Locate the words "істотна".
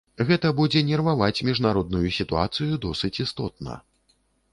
3.25-3.77